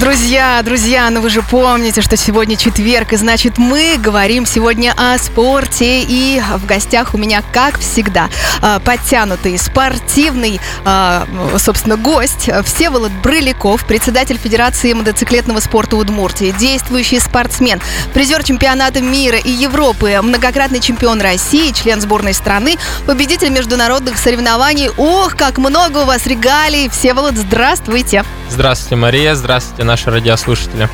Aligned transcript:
Друзья, 0.00 0.62
друзья, 0.64 1.10
ну 1.10 1.20
вы 1.20 1.28
же 1.28 1.42
помните, 1.42 2.00
что 2.00 2.16
сегодня 2.16 2.56
четверг, 2.56 3.12
и 3.12 3.16
значит 3.16 3.58
мы 3.58 3.98
говорим 3.98 4.46
сегодня 4.46 4.94
о 4.96 5.18
спорте. 5.18 6.00
И 6.00 6.40
в 6.56 6.64
гостях 6.64 7.12
у 7.12 7.18
меня, 7.18 7.42
как 7.52 7.78
всегда, 7.78 8.30
а, 8.62 8.80
подтянутый, 8.80 9.58
спортивный, 9.58 10.60
а, 10.86 11.26
собственно, 11.58 11.98
гость 11.98 12.48
Всеволод 12.64 13.12
Брыляков, 13.22 13.84
председатель 13.84 14.38
Федерации 14.38 14.94
мотоциклетного 14.94 15.60
спорта 15.60 15.96
Удмуртии, 15.96 16.54
действующий 16.58 17.20
спортсмен, 17.20 17.80
призер 18.14 18.42
чемпионата 18.42 19.02
мира 19.02 19.36
и 19.36 19.50
Европы, 19.50 20.18
многократный 20.22 20.80
чемпион 20.80 21.20
России, 21.20 21.70
член 21.72 22.00
сборной 22.00 22.32
страны, 22.32 22.76
победитель 23.06 23.50
международных 23.50 24.16
соревнований. 24.16 24.88
Ох, 24.96 25.36
как 25.36 25.58
много 25.58 25.98
у 25.98 26.04
вас 26.06 26.26
регалий! 26.26 26.88
Всеволод, 26.88 27.36
здравствуйте! 27.36 28.24
Здравствуйте, 28.48 28.96
Мария, 28.96 29.34
здравствуйте, 29.34 29.81
наши 29.82 30.10
радиослушатели. 30.10 30.88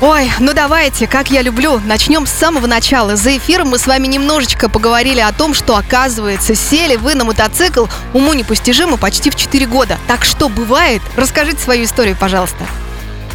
Ой, 0.00 0.30
ну 0.40 0.52
давайте, 0.52 1.06
как 1.06 1.30
я 1.30 1.40
люблю, 1.40 1.80
начнем 1.82 2.26
с 2.26 2.30
самого 2.30 2.66
начала. 2.66 3.16
За 3.16 3.34
эфиром 3.36 3.68
мы 3.68 3.78
с 3.78 3.86
вами 3.86 4.06
немножечко 4.06 4.68
поговорили 4.68 5.20
о 5.20 5.32
том, 5.32 5.54
что, 5.54 5.74
оказывается, 5.76 6.54
сели 6.54 6.96
вы 6.96 7.14
на 7.14 7.24
мотоцикл 7.24 7.86
уму 8.12 8.34
непостижимо 8.34 8.98
почти 8.98 9.30
в 9.30 9.36
4 9.36 9.66
года. 9.66 9.98
Так 10.06 10.26
что 10.26 10.50
бывает? 10.50 11.00
Расскажите 11.16 11.58
свою 11.62 11.84
историю, 11.84 12.14
пожалуйста. 12.14 12.64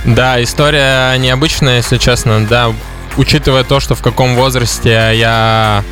Да, 0.06 0.42
история 0.44 1.18
необычная, 1.18 1.78
если 1.78 1.98
честно, 1.98 2.46
да. 2.46 2.74
Учитывая 3.18 3.64
то, 3.64 3.80
что 3.80 3.96
в 3.96 4.02
каком 4.02 4.36
возрасте 4.36 5.12
я 5.16 5.84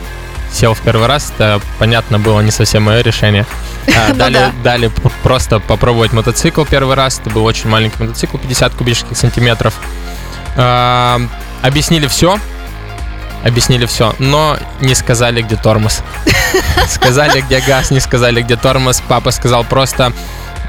сел 0.52 0.74
в 0.74 0.82
первый 0.82 1.08
раз, 1.08 1.32
это, 1.36 1.62
понятно, 1.78 2.20
было 2.20 2.42
не 2.42 2.52
совсем 2.52 2.84
мое 2.84 3.02
решение. 3.02 3.46
А, 3.90 4.10
Ну 4.10 4.16
дали, 4.16 4.34
да. 4.34 4.52
дали 4.64 4.92
просто 5.24 5.60
попробовать 5.60 6.14
мотоцикл 6.14 6.64
первый 6.64 6.96
раз. 6.96 7.18
Это 7.20 7.32
был 7.32 7.44
очень 7.44 7.70
маленький 7.70 7.96
мотоцикл, 8.00 8.38
50 8.38 8.76
кубических 8.76 9.18
сантиметров. 9.18 9.74
А, 10.56 11.20
объяснили 11.64 12.06
все. 12.06 12.38
Объяснили 13.44 13.86
все, 13.88 14.14
но 14.20 14.58
не 14.82 14.94
сказали, 14.96 15.42
где 15.42 15.56
тормоз. 15.56 16.04
Сказали, 16.88 17.40
где 17.42 17.62
газ, 17.62 17.90
не 17.90 18.00
сказали, 18.00 18.42
где 18.42 18.58
тормоз. 18.58 19.02
Папа 19.08 19.32
сказал 19.32 19.64
просто, 19.64 20.12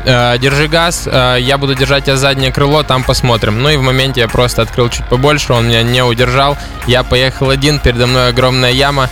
«Э, 0.04 0.38
держи 0.38 0.69
газ, 0.69 1.02
э, 1.06 1.38
я 1.41 1.58
буду 1.58 1.74
держать 1.74 2.04
тебя 2.04 2.16
заднее 2.16 2.52
крыло, 2.52 2.84
там 2.84 3.02
посмотрим. 3.02 3.60
Ну 3.60 3.69
и 3.70 3.76
в 3.76 3.82
моменте 3.82 4.20
я 4.20 4.28
просто 4.28 4.62
открыл 4.62 4.88
чуть 4.88 5.04
побольше, 5.08 5.52
он 5.52 5.66
меня 5.69 5.82
не 5.82 6.02
удержал. 6.02 6.56
Я 6.86 7.02
поехал 7.02 7.50
один, 7.50 7.80
передо 7.80 8.06
мной 8.06 8.28
огромная 8.28 8.70
яма. 8.70 9.10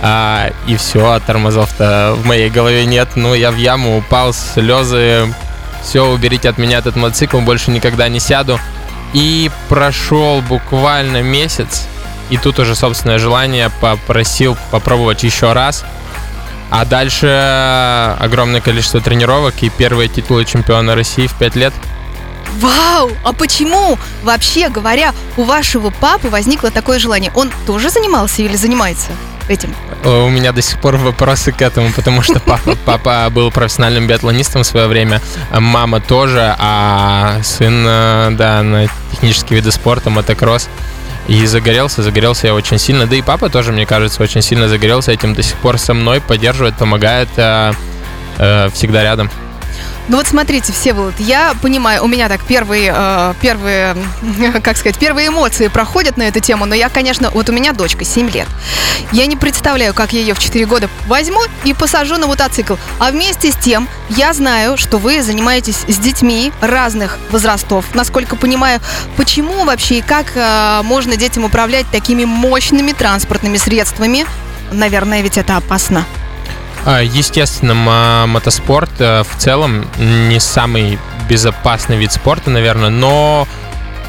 А, 0.00 0.50
и 0.66 0.76
все, 0.76 1.20
тормозов-то 1.26 2.14
в 2.16 2.26
моей 2.26 2.50
голове 2.50 2.84
нет. 2.86 3.10
Ну, 3.16 3.34
я 3.34 3.50
в 3.50 3.56
яму 3.56 3.98
упал, 3.98 4.32
слезы. 4.32 5.32
Все, 5.82 6.06
уберите 6.06 6.48
от 6.48 6.58
меня 6.58 6.78
этот 6.78 6.96
мотоцикл, 6.96 7.40
больше 7.40 7.70
никогда 7.70 8.08
не 8.08 8.20
сяду. 8.20 8.60
И 9.12 9.50
прошел 9.68 10.42
буквально 10.42 11.22
месяц. 11.22 11.86
И 12.30 12.36
тут 12.36 12.58
уже 12.58 12.74
собственное 12.74 13.18
желание 13.18 13.70
попросил 13.80 14.56
попробовать 14.70 15.22
еще 15.24 15.52
раз. 15.52 15.84
А 16.70 16.84
дальше 16.84 17.26
огромное 18.20 18.60
количество 18.60 19.00
тренировок 19.00 19.54
и 19.62 19.70
первые 19.70 20.08
титулы 20.08 20.44
чемпиона 20.44 20.94
России 20.94 21.26
в 21.26 21.34
5 21.34 21.56
лет. 21.56 21.72
Вау! 22.58 23.10
А 23.24 23.32
почему, 23.32 23.98
вообще 24.22 24.68
говоря, 24.68 25.14
у 25.36 25.44
вашего 25.44 25.90
папы 25.90 26.28
возникло 26.28 26.70
такое 26.70 26.98
желание? 26.98 27.32
Он 27.34 27.50
тоже 27.66 27.88
занимался 27.88 28.42
или 28.42 28.56
занимается 28.56 29.12
этим? 29.48 29.74
Э, 30.04 30.24
У 30.24 30.28
меня 30.28 30.52
до 30.52 30.62
сих 30.62 30.80
пор 30.80 30.96
вопросы 30.96 31.52
к 31.52 31.62
этому, 31.62 31.92
потому 31.92 32.22
что 32.22 32.40
папа, 32.40 32.76
папа 32.84 33.28
был 33.30 33.50
профессиональным 33.50 34.06
биатлонистом 34.06 34.62
в 34.62 34.66
свое 34.66 34.86
время, 34.86 35.20
а 35.50 35.60
мама 35.60 36.00
тоже, 36.00 36.54
а 36.58 37.40
сын, 37.42 37.84
э, 37.86 38.30
да, 38.32 38.62
на 38.62 38.86
технические 39.12 39.60
виды 39.60 39.72
спорта, 39.72 40.10
мотокросс. 40.10 40.68
И 41.26 41.44
загорелся, 41.44 42.02
загорелся 42.02 42.46
я 42.46 42.54
очень 42.54 42.78
сильно. 42.78 43.06
Да 43.06 43.14
и 43.14 43.20
папа 43.20 43.50
тоже, 43.50 43.70
мне 43.72 43.84
кажется, 43.84 44.22
очень 44.22 44.40
сильно 44.40 44.66
загорелся 44.66 45.12
этим 45.12 45.34
до 45.34 45.42
сих 45.42 45.56
пор 45.56 45.76
со 45.78 45.92
мной, 45.92 46.22
поддерживает, 46.22 46.76
помогает, 46.76 47.28
э, 47.36 47.72
всегда 48.72 49.02
рядом. 49.02 49.30
Ну 50.08 50.16
вот 50.16 50.26
смотрите, 50.26 50.72
Всеволод, 50.72 51.14
я 51.18 51.54
понимаю, 51.60 52.02
у 52.02 52.06
меня 52.06 52.30
так 52.30 52.42
первые, 52.42 52.94
э, 52.96 53.34
первые, 53.42 53.94
как 54.62 54.78
сказать, 54.78 54.98
первые 54.98 55.28
эмоции 55.28 55.68
проходят 55.68 56.16
на 56.16 56.22
эту 56.22 56.40
тему, 56.40 56.64
но 56.64 56.74
я, 56.74 56.88
конечно, 56.88 57.30
вот 57.30 57.50
у 57.50 57.52
меня 57.52 57.74
дочка 57.74 58.06
7 58.06 58.30
лет. 58.30 58.48
Я 59.12 59.26
не 59.26 59.36
представляю, 59.36 59.92
как 59.92 60.14
я 60.14 60.20
ее 60.20 60.32
в 60.32 60.38
4 60.38 60.64
года 60.64 60.88
возьму 61.06 61.40
и 61.64 61.74
посажу 61.74 62.16
на 62.16 62.26
мотоцикл. 62.26 62.76
А 62.98 63.10
вместе 63.10 63.52
с 63.52 63.56
тем, 63.56 63.86
я 64.08 64.32
знаю, 64.32 64.78
что 64.78 64.96
вы 64.96 65.22
занимаетесь 65.22 65.84
с 65.86 65.98
детьми 65.98 66.52
разных 66.62 67.18
возрастов. 67.30 67.84
Насколько 67.94 68.36
понимаю, 68.36 68.80
почему 69.18 69.64
вообще 69.64 69.98
и 69.98 70.02
как 70.02 70.32
э, 70.34 70.80
можно 70.84 71.16
детям 71.16 71.44
управлять 71.44 71.86
такими 71.90 72.24
мощными 72.24 72.92
транспортными 72.92 73.58
средствами? 73.58 74.24
Наверное, 74.72 75.20
ведь 75.20 75.36
это 75.36 75.56
опасно. 75.56 76.06
А, 76.86 77.02
Естественно, 77.02 77.74
мо- 77.74 78.26
мотоспорт 78.26 78.90
э, 79.00 79.22
в 79.22 79.36
целом 79.38 79.84
не 79.98 80.40
самый 80.40 80.98
безопасный 81.28 81.96
вид 81.98 82.12
спорта, 82.12 82.50
наверное, 82.50 82.88
но 82.90 83.46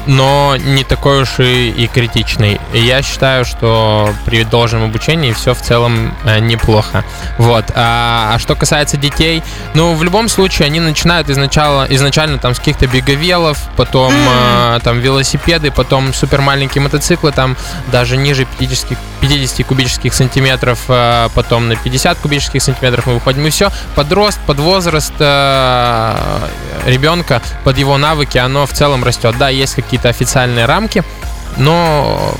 но 0.06 0.56
не 0.56 0.84
такой 0.84 1.22
уж 1.22 1.38
и, 1.38 1.70
и 1.70 1.86
критичный. 1.86 2.60
Я 2.72 3.02
считаю, 3.02 3.44
что 3.44 4.10
при 4.24 4.44
должном 4.44 4.84
обучении 4.84 5.32
все 5.32 5.54
в 5.54 5.60
целом 5.60 6.14
э, 6.24 6.38
неплохо. 6.40 7.04
Вот. 7.38 7.66
А, 7.74 8.32
а 8.34 8.38
что 8.38 8.54
касается 8.54 8.96
детей, 8.96 9.42
ну, 9.74 9.94
в 9.94 10.02
любом 10.02 10.28
случае, 10.28 10.66
они 10.66 10.80
начинают 10.80 11.28
изначально, 11.30 11.86
изначально 11.90 12.38
там 12.38 12.54
с 12.54 12.58
каких-то 12.58 12.86
беговелов, 12.86 13.58
потом 13.76 14.12
э, 14.14 14.80
там 14.82 15.00
велосипеды, 15.00 15.70
потом 15.70 16.14
супер 16.14 16.40
маленькие 16.40 16.82
мотоциклы, 16.82 17.32
там 17.32 17.56
даже 17.92 18.16
ниже 18.16 18.46
50, 18.58 18.98
50 19.20 19.66
кубических 19.66 20.14
сантиметров, 20.14 20.80
э, 20.88 21.28
потом 21.34 21.68
на 21.68 21.76
50 21.76 22.18
кубических 22.18 22.62
сантиметров 22.62 23.06
мы 23.06 23.14
выходим. 23.14 23.46
И 23.46 23.50
все, 23.50 23.70
подрост, 23.94 24.38
под 24.46 24.58
возраст 24.58 25.12
ребенка, 26.86 27.42
под 27.64 27.78
его 27.78 27.98
навыки, 27.98 28.38
оно 28.38 28.66
в 28.66 28.72
целом 28.72 29.04
растет. 29.04 29.36
Да, 29.38 29.48
есть 29.48 29.74
какие-то 29.90 30.08
официальные 30.08 30.66
рамки, 30.66 31.02
но 31.56 32.32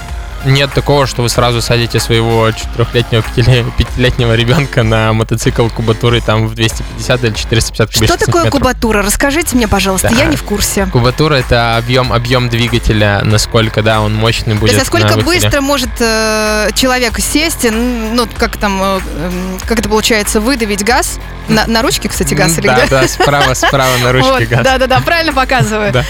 нет 0.44 0.72
такого, 0.72 1.06
что 1.06 1.22
вы 1.22 1.28
сразу 1.28 1.60
садите 1.62 2.00
своего 2.00 2.50
четырехлетнего, 2.50 3.22
пятиле- 3.22 3.70
пятилетнего 3.76 4.34
ребенка 4.34 4.82
на 4.82 5.12
мотоцикл 5.12 5.68
кубатурой 5.68 6.20
там 6.20 6.46
в 6.46 6.54
250 6.54 7.24
или 7.24 7.32
450 7.32 7.94
Что 7.94 8.06
такое 8.18 8.42
сантиметров. 8.44 8.50
кубатура? 8.52 9.02
Расскажите 9.02 9.56
мне, 9.56 9.68
пожалуйста, 9.68 10.08
Да. 10.10 10.16
я 10.16 10.24
не 10.26 10.36
в 10.36 10.42
курсе. 10.42 10.86
Кубатура 10.86 11.34
это 11.34 11.76
объем, 11.76 12.12
объем 12.12 12.48
двигателя, 12.48 13.20
насколько, 13.24 13.82
да, 13.82 14.00
он 14.00 14.14
мощный 14.14 14.54
То 14.54 14.60
будет. 14.60 14.72
есть, 14.72 14.78
насколько 14.84 15.16
на 15.16 15.22
быстро 15.22 15.60
может 15.60 15.90
э, 16.00 16.70
человек 16.74 17.18
сесть, 17.20 17.66
ну, 17.70 18.26
как 18.38 18.56
там, 18.56 18.80
э, 18.82 19.00
эм, 19.18 19.58
как 19.66 19.78
это 19.80 19.88
получается, 19.88 20.40
выдавить 20.40 20.84
газ? 20.84 21.18
На, 21.48 21.66
на 21.66 21.82
ручке, 21.82 22.08
кстати, 22.08 22.32
газ 22.34 22.58
или 22.58 22.68
да, 22.68 22.86
да, 22.88 23.08
справа, 23.08 23.54
справа 23.54 23.96
на 24.04 24.12
ручке 24.12 24.46
газ. 24.46 24.60
Да, 24.64 24.78
да, 24.78 24.86
да, 24.86 25.00
правильно 25.00 25.32
показываю. 25.32 25.92
То 25.92 26.04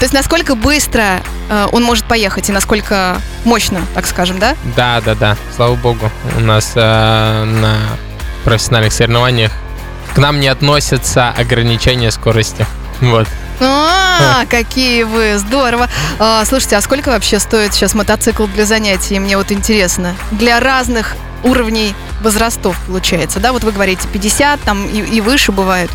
есть, 0.00 0.12
насколько 0.12 0.54
быстро 0.54 1.22
э, 1.48 1.66
он 1.72 1.82
может 1.82 2.04
поехать 2.04 2.48
и 2.50 2.52
насколько 2.52 3.16
мощно, 3.44 3.71
так 3.94 4.06
скажем, 4.06 4.38
да? 4.38 4.56
Да, 4.76 5.00
да, 5.00 5.14
да. 5.14 5.36
Слава 5.54 5.74
богу, 5.74 6.10
у 6.36 6.40
нас 6.40 6.72
э, 6.74 7.44
на 7.44 7.76
профессиональных 8.44 8.92
соревнованиях 8.92 9.52
к 10.14 10.18
нам 10.18 10.40
не 10.40 10.48
относятся 10.48 11.30
ограничения 11.30 12.10
скорости. 12.10 12.66
Вот. 13.00 13.26
А, 13.60 14.44
какие 14.48 15.04
вы, 15.04 15.38
здорово. 15.38 15.88
А, 16.18 16.44
слушайте, 16.44 16.76
а 16.76 16.80
сколько 16.80 17.10
вообще 17.10 17.38
стоит 17.38 17.74
сейчас 17.74 17.94
мотоцикл 17.94 18.46
для 18.46 18.64
занятий? 18.64 19.18
Мне 19.18 19.36
вот 19.36 19.52
интересно. 19.52 20.14
Для 20.32 20.60
разных 20.60 21.14
уровней 21.44 21.94
возрастов, 22.22 22.76
получается, 22.86 23.40
да? 23.40 23.52
Вот 23.52 23.64
вы 23.64 23.72
говорите 23.72 24.06
50, 24.12 24.60
там 24.60 24.86
и, 24.86 25.00
и 25.00 25.20
выше 25.20 25.52
бывает. 25.52 25.90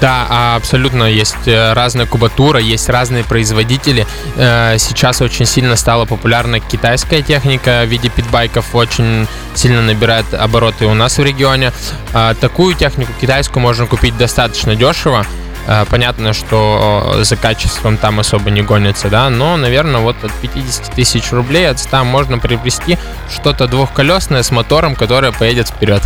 Да, 0.00 0.26
а, 0.28 0.56
абсолютно 0.56 1.04
есть 1.04 1.46
э, 1.46 1.72
разная 1.72 2.06
кубатура, 2.06 2.60
есть 2.60 2.88
разные 2.88 3.24
производители. 3.24 4.06
Э, 4.36 4.76
Сейчас 4.78 5.20
очень 5.20 5.44
сильно 5.44 5.74
стала 5.74 6.04
популярна 6.04 6.60
китайская 6.60 7.20
техника 7.22 7.82
в 7.84 7.88
виде 7.88 8.08
питбайков, 8.08 8.74
очень 8.74 9.26
сильно 9.54 9.82
набирает 9.82 10.32
обороты 10.34 10.86
у 10.86 10.94
нас 10.94 11.18
в 11.18 11.24
регионе. 11.24 11.72
А, 12.12 12.34
Такую 12.34 12.74
технику 12.74 13.12
китайскую 13.20 13.60
можно 13.60 13.86
купить 13.86 14.16
достаточно 14.16 14.76
дешево. 14.76 15.26
Э, 15.66 15.84
Понятно, 15.90 16.32
что 16.32 17.16
за 17.22 17.36
качеством 17.36 17.96
там 17.96 18.20
особо 18.20 18.50
не 18.50 18.62
гонится, 18.62 19.08
да, 19.08 19.28
но, 19.30 19.56
наверное, 19.56 20.00
вот 20.00 20.22
от 20.22 20.32
50 20.32 20.94
тысяч 20.94 21.32
рублей 21.32 21.68
от 21.68 21.80
100 21.80 22.04
можно 22.04 22.38
приобрести 22.38 22.98
что-то 23.34 23.66
двухколесное 23.66 24.44
с 24.44 24.52
мотором, 24.52 24.94
которое 24.94 25.32
поедет 25.32 25.68
вперед. 25.68 26.02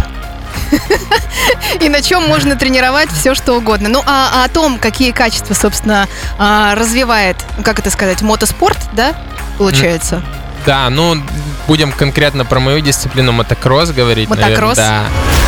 И 1.80 1.88
на 1.88 2.02
чем 2.02 2.26
можно 2.28 2.56
тренировать 2.56 3.10
все, 3.10 3.34
что 3.34 3.54
угодно. 3.54 3.88
Ну, 3.88 4.02
а, 4.06 4.30
а 4.34 4.44
о 4.44 4.48
том, 4.48 4.78
какие 4.78 5.12
качества, 5.12 5.54
собственно, 5.54 6.08
а, 6.38 6.74
развивает, 6.74 7.36
как 7.64 7.78
это 7.78 7.90
сказать, 7.90 8.22
мотоспорт, 8.22 8.78
да, 8.92 9.14
получается? 9.58 10.22
Да, 10.66 10.90
ну, 10.90 11.16
будем 11.66 11.92
конкретно 11.92 12.44
про 12.44 12.60
мою 12.60 12.80
дисциплину 12.80 13.32
мотокросс 13.32 13.90
говорить. 13.90 14.28
Мотокросс? 14.28 14.78
наверное, 14.78 15.04
да. 15.04 15.42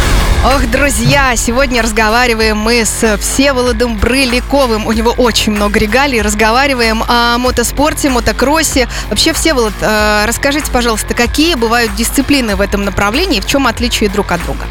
Ох, 0.46 0.66
друзья, 0.66 1.34
сегодня 1.36 1.80
разговариваем 1.82 2.58
мы 2.58 2.84
с 2.84 3.16
Всеволодом 3.18 3.96
Брыляковым. 3.96 4.86
У 4.86 4.92
него 4.92 5.10
очень 5.12 5.52
много 5.52 5.78
регалий. 5.78 6.20
Разговариваем 6.20 7.02
о 7.08 7.38
мотоспорте, 7.38 8.10
мотокроссе. 8.10 8.86
Вообще, 9.08 9.32
Всеволод, 9.32 9.72
э, 9.80 10.24
расскажите, 10.26 10.70
пожалуйста, 10.70 11.14
какие 11.14 11.54
бывают 11.54 11.94
дисциплины 11.94 12.56
в 12.56 12.60
этом 12.60 12.84
направлении 12.84 13.38
и 13.38 13.40
в 13.40 13.46
чем 13.46 13.66
отличие 13.66 14.10
друг 14.10 14.32
от 14.32 14.44
друга? 14.44 14.66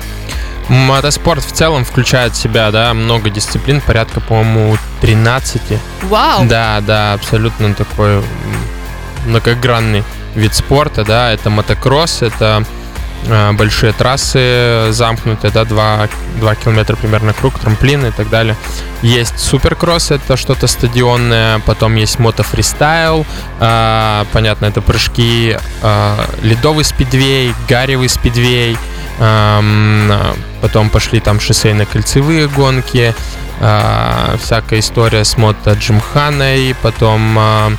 Мотоспорт 0.70 1.44
в 1.44 1.52
целом 1.52 1.84
включает 1.84 2.34
в 2.34 2.38
себя, 2.38 2.72
да, 2.72 2.94
много 2.94 3.30
дисциплин, 3.30 3.82
порядка, 3.82 4.22
по-моему, 4.22 4.78
13. 5.02 5.62
Вау! 6.04 6.46
Да, 6.46 6.82
да, 6.82 7.14
абсолютно 7.14 7.74
такой 7.74 8.24
многогранный 9.26 10.04
вид 10.36 10.54
спорта, 10.54 11.04
да, 11.04 11.32
это 11.32 11.50
мотокросс, 11.50 12.22
это 12.22 12.64
э, 13.28 13.52
большие 13.54 13.94
трассы 13.94 14.88
замкнутые, 14.92 15.52
да, 15.52 15.66
2, 15.66 16.10
2 16.40 16.56
километра 16.56 16.96
примерно 16.96 17.34
круг, 17.34 17.60
трамплины 17.60 18.08
и 18.08 18.12
так 18.12 18.30
далее. 18.30 18.56
Есть 19.02 19.40
суперкросс, 19.40 20.12
это 20.12 20.38
что-то 20.38 20.68
стадионное, 20.68 21.60
потом 21.60 21.96
есть 21.96 22.20
мотофристайл, 22.20 23.26
э, 23.60 24.26
понятно, 24.32 24.66
это 24.66 24.82
прыжки, 24.82 25.58
э, 25.82 26.16
ледовый 26.42 26.86
спидвей, 26.86 27.54
гаревый 27.68 28.10
спидвей, 28.10 28.78
э, 29.20 30.34
потом 30.64 30.90
пошли 30.90 31.20
там 31.20 31.40
шоссейно-кольцевые 31.40 32.48
гонки, 32.48 33.14
э, 33.60 34.38
всякая 34.42 34.80
история 34.80 35.26
с 35.26 35.38
мото 35.38 35.74
Джимханой, 35.74 36.74
потом 36.82 37.38
э, 37.38 37.72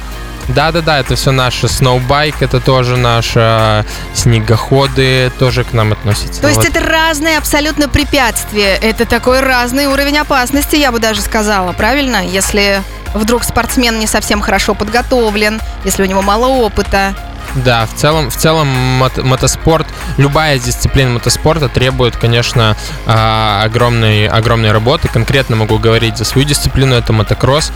да-да-да, 0.49 0.99
это 1.01 1.17
все 1.17 1.31
наше. 1.31 1.67
Сноубайк 1.67 2.43
это 2.43 2.61
тоже 2.61 2.99
наше. 2.99 3.87
Снегоходы 4.13 5.33
тоже 5.39 5.65
к 5.65 5.73
нам 5.73 5.93
относятся. 5.93 6.43
То 6.43 6.49
есть 6.49 6.59
вот. 6.59 6.69
это 6.69 6.81
разные 6.81 7.39
абсолютно 7.39 7.89
препятствия. 7.89 8.77
Это 8.77 9.07
такой 9.07 9.41
разный 9.41 9.87
уровень 9.87 10.19
опасности, 10.19 10.77
я 10.77 10.93
бы 10.93 10.99
даже 10.99 11.23
сказала, 11.23 11.73
правильно? 11.73 12.23
Если 12.23 12.83
вдруг 13.15 13.45
спортсмен 13.45 13.99
не 13.99 14.07
совсем 14.07 14.43
хорошо 14.43 14.75
подготовлен, 14.75 15.59
если 15.87 16.03
у 16.03 16.07
него 16.07 16.21
мало 16.21 16.49
опыта. 16.49 17.15
Да, 17.55 17.87
в 17.87 17.95
целом, 17.95 18.31
в 18.31 18.37
целом 18.37 18.67
мото 18.67 19.23
мотоспорт, 19.23 19.87
любая 20.17 20.59
дисциплина 20.59 21.11
мотоспорта 21.11 21.69
требует, 21.69 22.17
конечно, 22.17 22.77
а, 23.07 23.63
огромной, 23.65 24.27
огромной 24.27 24.73
работы. 24.73 25.09
Конкретно 25.09 25.57
могу 25.57 25.79
говорить 25.79 26.19
за 26.19 26.25
свою 26.25 26.47
дисциплину, 26.47 26.95
это 26.95 27.13
мотокросс. 27.13 27.73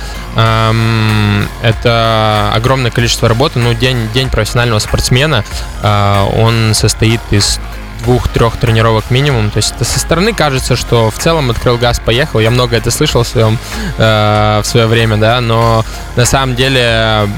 Это 1.62 2.52
огромное 2.54 2.90
количество 2.90 3.28
работы. 3.28 3.58
Ну, 3.58 3.72
день, 3.74 4.08
день 4.12 4.30
профессионального 4.30 4.80
спортсмена, 4.80 5.44
а, 5.82 6.24
он 6.26 6.74
состоит 6.74 7.20
из 7.30 7.60
двух-трех 8.02 8.56
тренировок 8.56 9.10
минимум. 9.10 9.50
То 9.50 9.58
есть 9.58 9.74
это 9.74 9.84
со 9.84 9.98
стороны 9.98 10.32
кажется, 10.32 10.76
что 10.76 11.10
в 11.10 11.18
целом 11.18 11.50
открыл 11.50 11.78
газ, 11.78 12.00
поехал. 12.00 12.40
Я 12.40 12.50
много 12.50 12.76
это 12.76 12.90
слышал 12.90 13.22
в, 13.22 13.28
своем, 13.28 13.58
э, 13.98 14.60
в 14.62 14.66
свое 14.66 14.86
время, 14.86 15.16
да, 15.16 15.40
но 15.40 15.84
на 16.16 16.24
самом 16.24 16.54
деле 16.54 17.28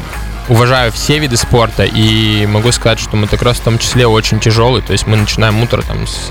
уважаю 0.51 0.93
все 0.93 1.19
виды 1.19 1.37
спорта 1.37 1.85
и 1.85 2.45
могу 2.47 2.73
сказать, 2.73 2.99
что 2.99 3.17
мотокросс 3.17 3.59
в 3.59 3.63
том 3.63 3.79
числе 3.79 4.07
очень 4.07 4.41
тяжелый. 4.41 4.83
То 4.83 4.93
есть 4.93 5.07
мы 5.07 5.17
начинаем 5.17 5.63
утро 5.63 5.81
там 5.83 6.07
с 6.07 6.27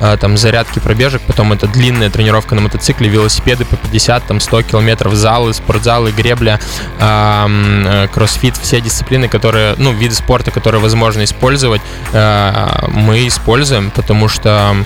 а, 0.00 0.16
там 0.16 0.36
зарядки 0.36 0.78
пробежек, 0.78 1.22
потом 1.22 1.52
это 1.52 1.66
длинная 1.66 2.10
тренировка 2.10 2.54
на 2.54 2.60
мотоцикле, 2.60 3.08
велосипеды 3.08 3.64
по 3.64 3.76
50, 3.76 4.26
там 4.26 4.40
100 4.40 4.62
километров, 4.62 5.14
залы, 5.14 5.52
спортзалы, 5.54 6.12
гребля, 6.12 6.60
э, 7.00 8.08
кроссфит, 8.12 8.56
все 8.56 8.80
дисциплины, 8.80 9.28
которые, 9.28 9.74
ну, 9.76 9.92
виды 9.92 10.14
спорта, 10.14 10.52
которые 10.52 10.80
возможно 10.80 11.24
использовать, 11.24 11.82
э, 12.12 12.86
мы 12.88 13.26
используем, 13.26 13.90
потому 13.90 14.28
что 14.28 14.76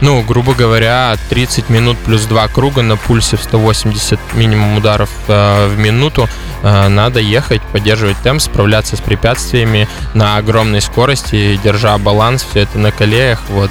ну, 0.00 0.22
грубо 0.22 0.54
говоря, 0.54 1.16
30 1.28 1.70
минут 1.70 1.98
плюс 1.98 2.22
2 2.24 2.48
круга 2.48 2.82
на 2.82 2.96
пульсе 2.96 3.36
в 3.36 3.42
180 3.42 4.18
минимум 4.34 4.76
ударов 4.76 5.10
э, 5.28 5.68
в 5.68 5.78
минуту. 5.78 6.28
Э, 6.62 6.88
надо 6.88 7.20
ехать, 7.20 7.62
поддерживать 7.62 8.16
темп, 8.18 8.40
справляться 8.40 8.96
с 8.96 9.00
препятствиями 9.00 9.88
на 10.14 10.36
огромной 10.36 10.80
скорости, 10.80 11.58
держа 11.62 11.96
баланс, 11.98 12.44
все 12.48 12.60
это 12.60 12.78
на 12.78 12.92
колеях. 12.92 13.40
Вот. 13.48 13.70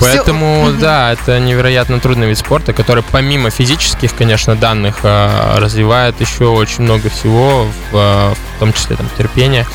Поэтому, 0.00 0.66
Все. 0.66 0.80
да, 0.80 1.12
это 1.12 1.40
невероятно 1.40 2.00
трудный 2.00 2.28
вид 2.28 2.38
спорта, 2.38 2.72
который 2.72 3.02
помимо 3.02 3.50
физических, 3.50 4.14
конечно, 4.14 4.54
данных 4.54 4.98
э, 5.02 5.58
развивает 5.58 6.20
еще 6.20 6.46
очень 6.46 6.82
много 6.82 7.08
всего, 7.08 7.66
в, 7.90 7.96
э, 7.96 8.34
в 8.34 8.58
том 8.58 8.72
числе 8.72 8.96
там 8.96 9.08
терпение, 9.16 9.66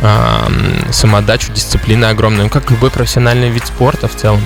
э, 0.00 0.92
самоотдачу, 0.92 1.52
дисциплины 1.52 2.06
огромную, 2.06 2.44
ну, 2.44 2.50
как 2.50 2.70
любой 2.70 2.90
профессиональный 2.90 3.50
вид 3.50 3.66
спорта 3.66 4.08
в 4.08 4.16
целом. 4.16 4.40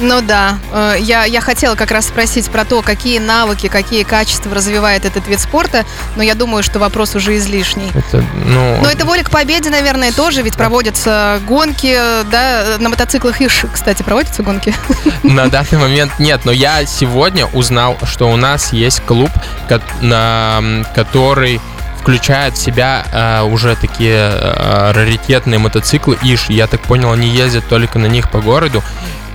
Ну 0.00 0.20
да, 0.20 0.58
э, 0.72 0.96
я, 1.00 1.24
я 1.24 1.40
хотела 1.40 1.74
как 1.74 1.90
раз 1.90 2.06
спросить 2.08 2.50
про 2.50 2.64
то, 2.64 2.82
какие 2.82 3.18
навыки, 3.18 3.68
какие 3.68 4.02
качества 4.02 4.54
развивает 4.54 5.04
этот 5.04 5.26
вид 5.26 5.40
спорта, 5.40 5.84
но 6.16 6.22
я 6.22 6.34
думаю, 6.34 6.62
что 6.62 6.78
вопрос 6.78 7.14
уже 7.14 7.36
излишний. 7.36 7.90
Это, 7.94 8.24
ну... 8.44 8.78
Но 8.82 8.90
это 8.90 9.06
воля 9.06 9.22
к 9.22 9.30
победе, 9.30 9.70
наверное, 9.70 10.12
тоже, 10.12 10.42
ведь 10.42 10.56
проводятся 10.56 11.40
гонки, 11.46 11.98
да, 12.30 12.76
на 12.78 12.88
мотоциклах 12.88 13.40
ИШ, 13.40 13.66
кстати, 13.72 14.02
проводятся 14.02 14.42
гонки? 14.42 14.74
На 15.22 15.48
данный 15.48 15.78
момент 15.78 16.18
нет, 16.18 16.44
но 16.44 16.52
я 16.52 16.84
сегодня 16.86 17.46
узнал, 17.46 17.96
что 18.04 18.30
у 18.30 18.36
нас 18.36 18.72
есть 18.72 19.00
клуб, 19.00 19.30
который 19.68 21.60
включает 22.06 22.54
в 22.54 22.62
себя 22.62 23.04
э, 23.10 23.42
уже 23.42 23.74
такие 23.74 24.14
э, 24.14 24.92
раритетные 24.92 25.58
мотоциклы 25.58 26.16
ИШ. 26.22 26.50
Я 26.50 26.68
так 26.68 26.80
понял, 26.82 27.10
они 27.10 27.26
ездят 27.26 27.66
только 27.68 27.98
на 27.98 28.06
них 28.06 28.30
по 28.30 28.40
городу. 28.40 28.84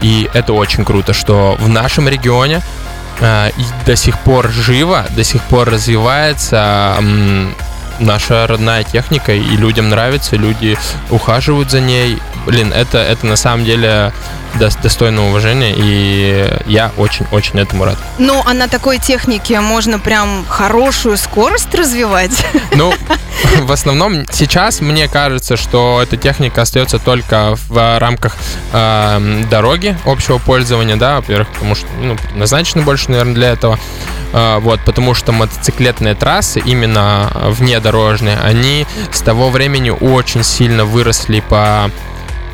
И 0.02 0.30
это 0.34 0.54
очень 0.54 0.84
круто, 0.84 1.14
что 1.14 1.56
в 1.60 1.68
нашем 1.70 2.08
регионе 2.08 2.62
э, 3.20 3.52
до 3.86 3.96
сих 3.96 4.20
пор 4.20 4.50
живо, 4.50 5.06
до 5.12 5.24
сих 5.24 5.42
пор 5.44 5.70
развивается 5.70 6.98
наша 8.00 8.48
родная 8.48 8.84
техника, 8.84 9.34
и 9.34 9.56
людям 9.56 9.90
нравится, 9.90 10.36
люди 10.36 10.78
ухаживают 11.10 11.72
за 11.72 11.80
ней. 11.80 12.18
Блин, 12.46 12.74
это, 12.74 12.98
это 12.98 13.26
на 13.26 13.36
самом 13.36 13.66
деле 13.66 14.14
достойно 14.60 15.30
уважения, 15.30 15.74
и 15.76 16.50
я 16.66 16.92
очень-очень 16.98 17.60
этому 17.60 17.86
рад. 17.86 17.98
Ну, 18.18 18.42
а 18.46 18.54
на 18.54 18.68
такой 18.68 18.98
технике 18.98 19.60
можно 19.62 20.00
прям 20.00 20.46
хорошую 20.48 21.18
скорость 21.18 21.74
развивать? 21.74 22.46
Ну, 22.74 22.94
в 23.62 23.72
основном 23.72 24.26
сейчас 24.32 24.82
мне 24.82 25.08
кажется, 25.08 25.58
что 25.58 26.00
эта 26.02 26.16
техника 26.16 26.62
остается 26.62 27.00
только 27.00 27.58
в 27.68 28.00
рамках 28.00 28.38
э, 28.72 29.44
дороги 29.50 29.98
общего 30.06 30.38
пользования, 30.38 30.96
да, 30.96 31.18
во-первых, 31.18 31.50
потому 31.50 31.76
что 31.76 31.88
ну, 32.00 32.18
назначены 32.34 32.84
больше, 32.84 33.12
наверное, 33.12 33.34
для 33.34 33.50
этого. 33.50 33.78
Э, 34.34 34.60
вот, 34.60 34.80
потому 34.86 35.14
что 35.14 35.32
мотоциклетные 35.32 36.16
трассы, 36.16 36.62
именно 36.64 37.32
внедорожные, 37.48 38.40
они 38.40 38.88
с 39.12 39.20
того 39.20 39.50
времени 39.50 39.90
очень 39.90 40.44
сильно 40.44 40.86
выросли 40.86 41.42
по 41.42 41.92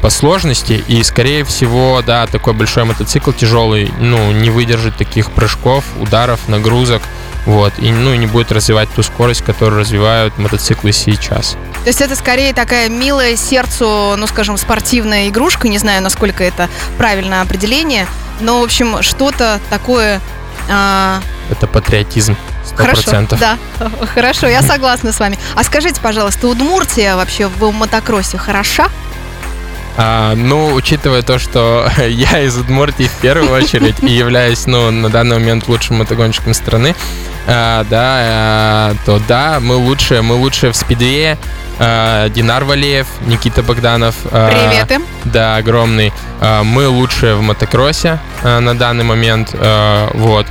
по 0.02 0.10
сложности, 0.10 0.84
и, 0.88 1.04
скорее 1.04 1.44
всего, 1.44 2.02
да, 2.06 2.28
такой 2.28 2.54
большой 2.54 2.84
мотоцикл 2.84 3.32
тяжелый, 3.32 3.92
ну, 4.00 4.32
не 4.32 4.50
выдержит 4.50 4.96
таких 4.96 5.32
прыжков, 5.32 5.84
ударов, 6.00 6.48
нагрузок, 6.48 7.02
вот, 7.46 7.74
и, 7.78 7.92
ну, 7.92 8.14
не 8.16 8.28
будет 8.28 8.52
развивать 8.52 8.90
ту 8.94 9.04
скорость, 9.04 9.42
которую 9.42 9.80
развивают 9.80 10.38
мотоциклы 10.38 10.92
сейчас. 10.92 11.58
То 11.84 11.88
есть 11.88 12.02
это 12.02 12.16
скорее 12.16 12.54
такая 12.54 12.90
милая 12.90 13.36
сердцу, 13.38 14.16
ну, 14.18 14.28
скажем, 14.28 14.58
спортивная 14.58 15.30
игрушка, 15.30 15.68
не 15.70 15.78
знаю, 15.78 16.04
насколько 16.04 16.44
это 16.44 16.70
правильное 16.98 17.42
определение, 17.42 18.06
но, 18.42 18.60
в 18.60 18.64
общем, 18.64 19.02
что-то 19.02 19.60
такое... 19.70 20.22
А... 20.70 21.22
Это 21.50 21.66
патриотизм. 21.68 22.36
100%. 22.66 22.76
Хорошо, 22.76 23.38
да, 23.40 23.58
хорошо, 24.14 24.48
я 24.48 24.62
согласна 24.62 25.14
с 25.14 25.20
вами. 25.20 25.40
А 25.56 25.64
скажите, 25.64 26.02
пожалуйста, 26.02 26.48
Удмуртия 26.48 27.16
вообще 27.16 27.48
в 27.48 27.72
мотокроссе 27.72 28.38
хороша? 28.38 28.90
А, 29.98 30.36
ну, 30.36 30.74
учитывая 30.74 31.24
то, 31.24 31.40
что 31.40 31.90
я 32.08 32.42
из 32.42 32.58
Удмуртии 32.58 33.08
в 33.08 33.16
первую 33.20 33.52
очередь 33.52 33.96
и 34.02 34.12
являюсь, 34.12 34.68
ну, 34.68 34.92
на 34.92 35.10
данный 35.10 35.40
момент 35.40 35.68
лучшим 35.68 35.98
мотогонщиком 35.98 36.54
страны, 36.54 36.96
а, 37.48 37.84
да, 37.90 38.18
а, 38.20 38.96
то 39.06 39.20
да, 39.28 39.60
мы 39.60 39.76
лучшие, 39.76 40.22
мы 40.22 40.36
лучшие 40.36 40.72
в 40.72 40.76
спидвее. 40.76 41.38
А, 41.80 42.30
Динар 42.30 42.64
Валеев, 42.64 43.08
Никита 43.26 43.64
Богданов. 43.64 44.16
А, 44.32 44.50
Привет 44.50 44.92
им. 44.92 45.06
Да, 45.26 45.58
огромный. 45.58 46.12
А, 46.42 46.64
мы 46.64 46.88
лучшие 46.88 47.36
в 47.36 47.42
мотокроссе 47.42 48.20
на 48.44 48.78
данный 48.78 49.04
момент. 49.04 49.56
Вот 50.14 50.46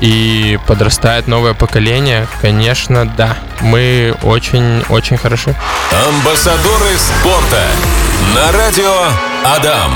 и 0.00 0.58
подрастает 0.66 1.26
новое 1.26 1.54
поколение, 1.54 2.26
конечно, 2.40 3.06
да, 3.06 3.36
мы 3.60 4.14
очень-очень 4.22 5.16
хороши. 5.16 5.54
Амбассадоры 6.08 6.96
спорта 6.98 7.62
на 8.34 8.52
радио 8.52 8.94
Адам. 9.44 9.92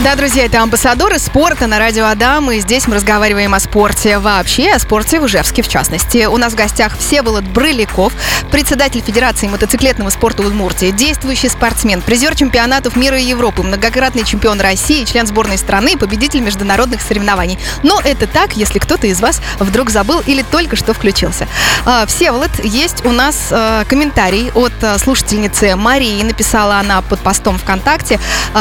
Да, 0.00 0.16
друзья, 0.16 0.46
это 0.46 0.60
амбассадоры 0.60 1.20
спорта 1.20 1.68
на 1.68 1.78
радио 1.78 2.06
Адам, 2.06 2.50
и 2.50 2.58
здесь 2.58 2.88
мы 2.88 2.96
разговариваем 2.96 3.54
о 3.54 3.60
спорте 3.60 4.18
вообще, 4.18 4.72
о 4.72 4.80
спорте 4.80 5.20
в 5.20 5.26
Ижевске 5.26 5.62
в 5.62 5.68
частности. 5.68 6.24
У 6.26 6.36
нас 6.38 6.54
в 6.54 6.56
гостях 6.56 6.98
Всеволод 6.98 7.44
Брыляков, 7.44 8.12
председатель 8.50 9.00
Федерации 9.00 9.46
мотоциклетного 9.46 10.10
спорта 10.10 10.42
Удмуртии, 10.42 10.90
действующий 10.90 11.48
спортсмен, 11.48 12.02
призер 12.02 12.34
чемпионатов 12.34 12.96
мира 12.96 13.16
и 13.16 13.22
Европы, 13.22 13.62
многократный 13.62 14.24
чемпион 14.24 14.60
России, 14.60 15.04
член 15.04 15.24
сборной 15.24 15.56
страны, 15.56 15.96
победитель 15.96 16.40
международных 16.40 17.00
соревнований. 17.00 17.56
Но 17.84 18.00
это 18.02 18.26
так, 18.26 18.56
если 18.56 18.80
кто-то 18.80 19.06
из 19.06 19.20
вас 19.20 19.40
вдруг 19.60 19.90
забыл 19.90 20.20
или 20.26 20.42
только 20.42 20.74
что 20.74 20.94
включился. 20.94 21.46
А, 21.84 22.06
Всеволод, 22.06 22.50
есть 22.64 23.06
у 23.06 23.12
нас 23.12 23.36
а, 23.52 23.84
комментарий 23.84 24.50
от 24.52 24.72
а, 24.82 24.98
слушательницы 24.98 25.76
Марии, 25.76 26.20
написала 26.24 26.78
она 26.78 27.02
под 27.02 27.20
постом 27.20 27.56
ВКонтакте, 27.58 28.18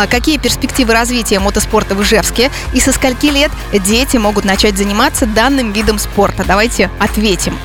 какие 0.09 0.37
перспективы 0.37 0.93
развития 0.93 1.20
мотоспорта 1.39 1.95
в 1.95 2.03
Ижевске 2.03 2.51
и 2.73 2.79
со 2.79 2.91
скольки 2.91 3.27
лет 3.27 3.51
дети 3.73 4.17
могут 4.17 4.45
начать 4.45 4.77
заниматься 4.77 5.25
данным 5.25 5.71
видом 5.71 5.99
спорта. 5.99 6.43
Давайте 6.45 6.89
ответим. 6.99 7.57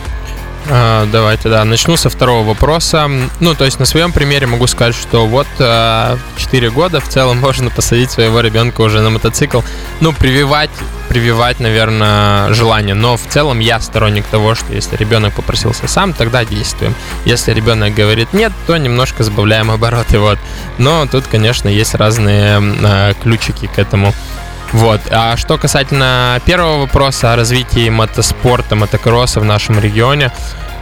А, 0.68 1.06
давайте, 1.10 1.48
да. 1.48 1.64
Начну 1.64 1.96
со 1.96 2.10
второго 2.10 2.46
вопроса. 2.46 3.08
Ну, 3.40 3.54
то 3.54 3.64
есть 3.64 3.78
на 3.78 3.86
своем 3.86 4.12
примере 4.12 4.46
могу 4.46 4.66
сказать, 4.66 4.94
что 4.94 5.26
вот 5.26 5.46
а, 5.60 6.18
4 6.36 6.70
года 6.70 7.00
в 7.00 7.08
целом 7.08 7.38
можно 7.40 7.70
посадить 7.70 8.10
своего 8.10 8.40
ребенка 8.40 8.80
уже 8.80 9.00
на 9.00 9.10
мотоцикл. 9.10 9.60
Ну, 10.00 10.12
прививать, 10.12 10.70
прививать, 11.08 11.60
наверное, 11.60 12.52
желание. 12.52 12.94
Но 12.94 13.16
в 13.16 13.26
целом 13.28 13.58
я 13.60 13.80
сторонник 13.80 14.24
того, 14.26 14.54
что 14.54 14.72
если 14.72 14.96
ребенок 14.96 15.34
попросился 15.34 15.88
сам, 15.88 16.12
тогда 16.12 16.44
действуем. 16.44 16.94
Если 17.24 17.52
ребенок 17.52 17.94
говорит 17.94 18.32
нет, 18.32 18.52
то 18.66 18.76
немножко 18.76 19.22
сбавляем 19.24 19.70
обороты. 19.70 20.18
Вот. 20.18 20.38
Но 20.78 21.06
тут, 21.06 21.26
конечно, 21.26 21.68
есть 21.68 21.94
разные 21.94 22.60
а, 22.60 23.14
ключики 23.14 23.66
к 23.66 23.78
этому. 23.78 24.12
Вот. 24.72 25.00
А 25.10 25.36
что 25.36 25.58
касательно 25.58 26.40
первого 26.44 26.80
вопроса 26.80 27.32
о 27.32 27.36
развитии 27.36 27.88
мотоспорта, 27.88 28.74
мотокросса 28.74 29.40
в 29.40 29.44
нашем 29.44 29.78
регионе, 29.78 30.32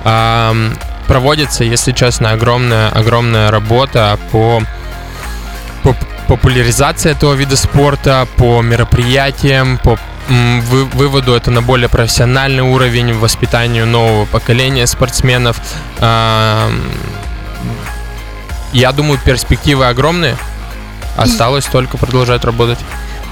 эм, 0.04 0.76
проводится, 1.06 1.64
если 1.64 1.92
честно, 1.92 2.30
огромная, 2.30 2.88
огромная 2.88 3.50
работа 3.50 4.18
по, 4.32 4.62
по 5.82 5.94
популяризации 6.28 7.10
этого 7.10 7.34
вида 7.34 7.56
спорта, 7.56 8.26
по 8.36 8.62
мероприятиям, 8.62 9.78
по 9.78 9.98
вы- 10.28 10.84
выводу 10.86 11.34
это 11.34 11.50
на 11.50 11.62
более 11.62 11.88
профессиональный 11.88 12.62
уровень, 12.62 13.12
воспитанию 13.14 13.86
нового 13.86 14.24
поколения 14.26 14.86
спортсменов. 14.86 15.60
Эм, 16.00 16.82
я 18.72 18.92
думаю, 18.92 19.20
перспективы 19.24 19.86
огромные. 19.86 20.36
Осталось 21.16 21.64
только 21.66 21.96
продолжать 21.96 22.44
работать. 22.44 22.78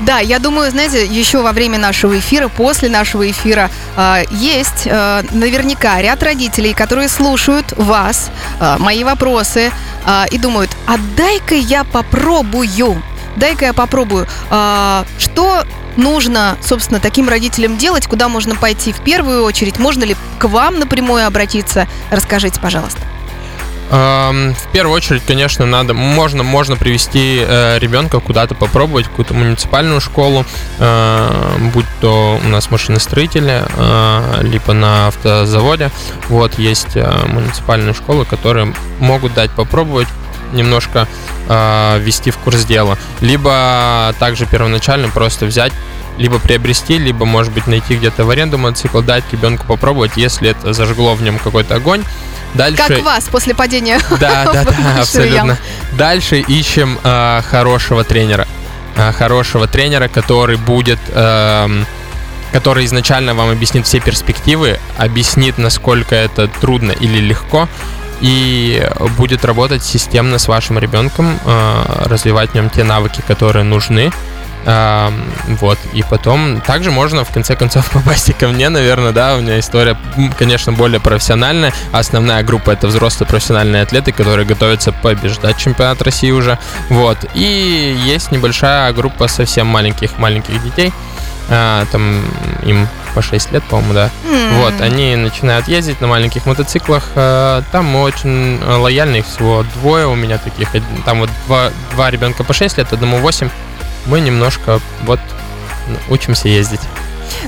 Да, 0.00 0.18
я 0.18 0.38
думаю, 0.38 0.70
знаете, 0.70 1.06
еще 1.06 1.42
во 1.42 1.52
время 1.52 1.78
нашего 1.78 2.18
эфира, 2.18 2.49
после 2.49 2.88
нашего 2.88 3.30
эфира, 3.30 3.70
э, 3.96 4.25
есть 4.30 4.87
э, 4.87 5.22
наверняка 5.30 6.00
ряд 6.02 6.22
родителей, 6.22 6.72
которые 6.75 7.08
слушают 7.08 7.72
вас, 7.76 8.30
э, 8.61 8.76
мои 8.78 9.04
вопросы, 9.04 9.70
э, 10.06 10.25
и 10.30 10.38
думают, 10.38 10.70
а 10.87 10.96
дай-ка 11.16 11.54
я 11.54 11.84
попробую, 11.84 13.02
дай-ка 13.37 13.66
я 13.66 13.72
попробую. 13.72 14.26
Э, 14.50 15.04
что 15.18 15.64
нужно, 15.96 16.56
собственно, 16.62 17.00
таким 17.00 17.28
родителям 17.28 17.78
делать, 17.78 18.06
куда 18.06 18.28
можно 18.28 18.54
пойти 18.54 18.92
в 18.92 19.00
первую 19.00 19.44
очередь, 19.44 19.78
можно 19.78 20.04
ли 20.04 20.16
к 20.38 20.49
вам 20.49 20.78
напрямую 20.78 21.26
обратиться? 21.26 21.87
Расскажите, 22.11 22.61
пожалуйста. 22.61 23.00
Эм, 23.92 24.54
В 24.54 24.72
первую 24.72 24.96
очередь, 24.96 25.22
конечно, 25.26 25.66
надо, 25.66 25.92
можно, 25.92 26.42
можно 26.42 26.76
привести 26.76 27.44
э, 27.46 27.78
ребенка 27.78 28.20
куда-то 28.20 28.54
попробовать, 28.54 29.06
какую-то 29.06 29.34
муниципальную 29.34 30.00
школу, 30.00 30.46
э, 30.78 31.56
будь 31.75 31.84
то 32.00 32.40
у 32.42 32.49
нас 32.49 32.70
машиностроители, 32.70 33.62
э, 33.76 34.38
либо 34.44 34.72
на 34.72 35.08
автозаводе. 35.08 35.90
Вот 36.30 36.58
есть 36.58 36.96
муниципальные 36.96 37.92
школы, 37.92 38.25
которые 38.25 38.72
могут 38.99 39.34
дать 39.34 39.50
попробовать 39.50 40.08
немножко 40.52 41.09
э, 41.49 41.99
ввести 42.00 42.30
в 42.30 42.38
курс 42.38 42.64
дела. 42.64 42.99
Либо 43.21 44.14
также 44.18 44.47
первоначально 44.47 45.09
просто 45.09 45.47
взять 45.47 45.73
либо 46.18 46.38
приобрести, 46.38 46.99
либо, 46.99 47.25
может 47.25 47.52
быть, 47.52 47.66
найти 47.66 47.97
где-то 47.97 48.25
в 48.25 48.30
аренду 48.30 48.59
мотоцикл, 48.59 49.00
дать 49.00 49.25
ребенку 49.32 49.66
попробовать, 49.66 50.12
если 50.16 50.50
это 50.50 50.73
зажгло 50.73 51.14
в 51.14 51.23
нем 51.23 51.38
какой-то 51.38 51.76
огонь. 51.76 52.04
Дальше... 52.54 52.82
Как 52.87 53.02
вас 53.02 53.25
после 53.28 53.54
падения 53.54 53.99
Да, 54.21 54.44
да, 54.52 54.64
да, 54.64 55.00
абсолютно. 55.00 55.59
Дальше 55.92 56.40
ищем 56.40 56.99
э, 57.02 57.40
хорошего 57.49 58.04
тренера. 58.04 58.47
Э, 58.97 59.12
хорошего 59.12 59.66
тренера, 59.66 60.09
который 60.09 60.56
будет, 60.56 60.99
эм, 61.14 61.87
который 62.52 62.85
изначально 62.85 63.35
вам 63.35 63.50
объяснит 63.50 63.87
все 63.87 64.00
перспективы, 64.00 64.78
объяснит, 64.99 65.56
насколько 65.56 66.14
это 66.14 66.49
трудно 66.49 66.92
или 66.92 67.18
легко, 67.21 67.68
и 68.23 68.88
будет 69.19 69.45
работать 69.45 69.85
системно 69.85 70.38
с 70.38 70.49
вашим 70.49 70.79
ребенком, 70.79 71.38
э, 71.45 71.83
развивать 72.05 72.50
в 72.50 72.55
нем 72.55 72.71
те 72.71 72.85
навыки, 72.85 73.23
которые 73.26 73.64
нужны. 73.64 74.11
Эм, 74.64 75.25
вот, 75.61 75.76
и 75.93 76.05
потом 76.05 76.61
также 76.61 76.93
можно 76.93 77.25
в 77.25 77.31
конце 77.31 77.57
концов 77.57 77.91
попасть 77.93 78.29
и 78.29 78.33
ко 78.33 78.47
мне, 78.47 78.69
наверное, 78.69 79.11
да, 79.11 79.35
у 79.35 79.41
меня 79.41 79.59
история, 79.59 79.97
конечно, 80.38 80.73
более 80.73 81.00
профессиональная, 81.00 81.75
основная 81.91 82.45
группа 82.45 82.71
это 82.71 82.87
взрослые 82.87 83.29
профессиональные 83.29 83.83
атлеты, 83.83 84.12
которые 84.12 84.47
готовятся 84.47 84.93
побеждать 84.93 85.59
чемпионат 85.59 86.00
России 86.02 86.31
уже, 86.31 86.61
вот, 86.91 87.19
и 87.35 87.99
есть 88.05 88.31
небольшая 88.31 88.93
группа 88.93 89.26
совсем 89.26 89.67
маленьких, 89.67 90.17
маленьких 90.19 90.62
детей, 90.62 90.93
а, 91.50 91.85
там 91.91 92.23
им 92.64 92.87
по 93.12 93.23
6 93.23 93.52
лет, 93.52 93.62
по-моему, 93.64 93.95
да, 93.95 94.11
М. 94.28 94.61
вот, 94.62 94.81
они 94.81 95.16
начинают 95.16 95.69
ездить 95.69 96.00
на 96.00 96.07
маленьких 96.07 96.47
мотоциклах. 96.47 97.09
э, 97.14 97.62
Там 97.73 97.85
мы 97.87 98.02
очень 98.02 98.59
э, 98.62 98.75
лояльны, 98.76 99.16
их 99.16 99.26
всего 99.26 99.64
двое 99.75 100.07
у 100.07 100.14
меня 100.14 100.38
таких. 100.38 100.69
Там 101.04 101.21
вот 101.21 101.31
два, 101.47 101.71
два 101.95 102.11
ребенка 102.11 102.45
по 102.45 102.52
6 102.52 102.78
лет, 102.78 102.92
одному 102.92 103.19
8. 103.19 103.49
Мы 104.07 104.21
немножко 104.21 104.81
вот 105.02 105.21
учимся 106.09 106.49
ездить. 106.49 106.81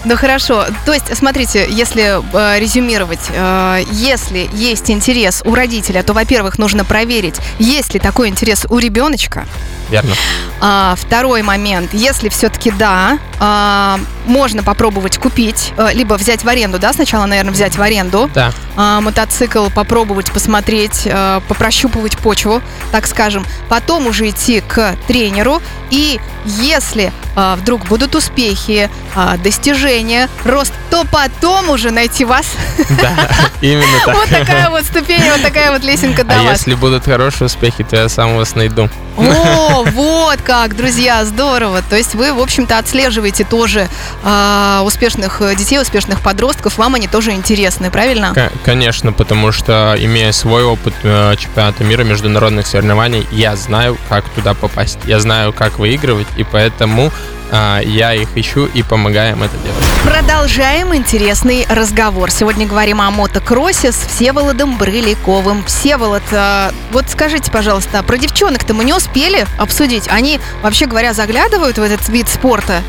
Ну 0.05 0.17
хорошо. 0.17 0.67
То 0.87 0.93
есть, 0.93 1.17
смотрите, 1.17 1.67
если 1.71 2.21
э, 2.21 2.61
резюмировать, 2.61 3.21
э, 3.31 3.83
если 3.91 4.49
есть 4.53 4.91
интерес 4.91 5.43
у 5.45 5.55
родителя, 5.55 6.03
то, 6.03 6.13
во-первых, 6.13 6.59
нужно 6.59 6.85
проверить, 6.85 7.37
есть 7.59 7.95
ли 7.95 8.01
такой 8.01 8.29
интерес 8.29 8.67
у 8.69 8.79
ребеночка. 8.79 9.47
Верно. 9.91 10.15
А, 10.61 10.95
второй 10.97 11.43
момент, 11.43 11.93
если 11.93 12.29
все-таки 12.29 12.71
да, 12.71 13.19
а, 13.39 13.99
можно 14.27 14.63
попробовать 14.63 15.19
купить, 15.19 15.73
э, 15.77 15.91
либо 15.93 16.15
взять 16.15 16.43
в 16.43 16.49
аренду, 16.49 16.79
да, 16.79 16.93
сначала, 16.93 17.27
наверное, 17.27 17.53
взять 17.53 17.77
в 17.77 17.83
аренду 17.83 18.31
Да. 18.35 18.53
А, 18.77 19.01
мотоцикл, 19.01 19.69
попробовать 19.69 20.31
посмотреть, 20.33 21.03
э, 21.05 21.41
попрощупывать 21.49 22.19
почву, 22.19 22.63
так 22.93 23.07
скажем, 23.07 23.45
потом 23.69 24.07
уже 24.07 24.29
идти 24.31 24.61
к 24.61 24.97
тренеру, 25.07 25.61
и 25.91 26.21
если 26.45 27.13
а, 27.37 27.57
вдруг 27.57 27.85
будут 27.87 28.15
успехи, 28.15 28.91
а, 29.15 29.37
достижения, 29.37 30.29
рост, 30.45 30.73
то 30.91 31.05
потом 31.11 31.71
уже 31.71 31.91
найти 31.91 32.25
вас. 32.25 32.47
Да, 32.91 33.29
именно 33.61 33.87
так. 34.07 34.15
Вот 34.15 34.29
такая 34.29 34.71
вот 34.71 34.85
ступень, 34.85 35.23
вот 35.31 35.43
такая 35.43 35.73
вот 35.73 35.83
лесенка 35.85 36.23
до 36.25 36.41
А 36.41 36.43
вас. 36.43 36.59
если 36.61 36.75
будут 36.75 37.05
хорошие 37.05 37.47
успехи, 37.47 37.83
то 37.83 37.97
я 37.97 38.09
сам 38.09 38.37
вас 38.37 38.55
найду. 38.55 38.89
О, 39.17 39.85
вот 39.93 40.41
как, 40.43 40.77
друзья, 40.77 41.25
здорово. 41.25 41.83
То 41.89 41.97
есть 41.97 42.15
вы, 42.15 42.33
в 42.33 42.41
общем-то, 42.41 42.79
отслеживаете 42.79 43.45
тоже 43.45 43.89
а, 44.23 44.83
успешных 44.85 45.41
э, 45.41 45.55
детей, 45.55 45.81
успешных 45.81 46.21
подростков. 46.21 46.79
Вам 46.79 46.95
они 46.97 47.09
тоже 47.09 47.33
интересны, 47.33 47.91
правильно? 47.91 48.35
К- 48.35 48.51
Конечно, 48.65 49.13
потому 49.13 49.53
что, 49.53 49.95
имея 49.99 50.33
свой 50.33 50.65
опыт 50.65 50.95
э, 51.03 51.37
чемпионата 51.37 51.85
мира, 51.85 52.03
международных 52.03 52.67
соревнований, 52.67 53.27
я 53.31 53.57
знаю, 53.57 53.99
как 54.09 54.25
туда 54.31 54.55
попасть. 54.55 54.99
Я 55.05 55.21
знаю, 55.21 55.53
как 55.53 55.79
выигрывать, 55.79 56.27
и 56.39 56.45
поэтому 56.45 57.13
а, 57.53 57.81
я 57.81 58.15
их 58.15 58.37
ищу 58.37 58.67
и 58.67 58.83
помогаю 58.83 59.37
им 59.37 59.43
это 59.43 59.57
делать. 59.59 59.85
Продолжаем 60.03 60.95
интересный 60.95 61.67
разговор. 61.69 62.31
Сегодня 62.31 62.67
говорим 62.67 63.01
о 63.01 63.11
мотокроссе 63.11 63.93
с 63.93 63.97
Всеволодом 63.97 64.79
Брыляковым. 64.79 65.63
Всеволод, 65.65 66.23
э, 66.33 66.71
вот 66.91 67.05
скажите, 67.11 67.53
пожалуйста, 67.53 68.03
про 68.03 68.17
девчонок-то 68.17 68.73
мы 68.73 68.85
не 68.85 68.95
успели 68.95 69.47
обсудить. 69.59 70.09
Они, 70.09 70.41
вообще 70.63 70.87
говоря, 70.87 71.13
заглядывают 71.13 71.79
в 71.79 71.83
этот 71.83 72.09
вид 72.09 72.29
спорта? 72.29 72.83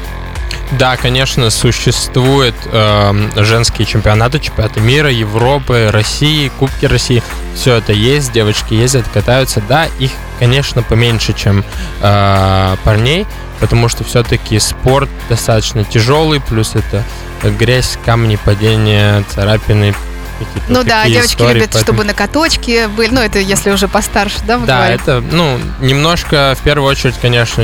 Да, 0.72 0.98
конечно, 0.98 1.50
существуют 1.52 2.56
эм, 2.72 3.32
женские 3.38 3.86
чемпионаты, 3.86 4.40
чемпионаты 4.40 4.80
мира, 4.82 5.12
Европы, 5.12 5.90
России, 5.92 6.50
Кубки 6.60 6.86
России. 6.86 7.22
Все 7.56 7.76
это 7.76 7.94
есть, 7.94 8.32
девочки 8.32 8.74
ездят, 8.74 9.08
катаются. 9.14 9.62
Да, 9.68 9.88
их, 10.00 10.12
конечно, 10.40 10.82
поменьше, 10.82 11.34
чем 11.34 11.64
э, 12.02 12.76
парней, 12.84 13.26
потому 13.60 13.88
что 13.90 14.04
все-таки 14.04 14.60
спорт 14.60 15.10
достаточно 15.30 15.84
тяжелый, 15.84 16.42
плюс 16.42 16.74
это 16.76 17.04
грязь, 17.44 17.98
камни, 18.04 18.36
падения, 18.38 19.24
царапины. 19.34 19.94
какие-то 20.40 20.66
Ну 20.74 20.84
да, 20.84 21.06
девочки 21.08 21.34
истории, 21.36 21.54
любят, 21.60 21.70
поэтому- 21.74 21.84
чтобы 22.00 22.04
на 22.06 22.14
каточке 22.14 22.88
были. 22.90 23.10
Ну, 23.14 23.22
это 23.22 23.40
если 23.40 23.70
уже 23.72 23.88
постарше, 23.88 24.40
да, 24.46 24.58
Да, 24.58 24.78
говорите? 24.78 25.04
это, 25.04 25.24
ну, 25.32 25.60
немножко, 25.80 26.58
в 26.60 26.64
первую 26.64 26.90
очередь, 26.90 27.16
конечно, 27.22 27.64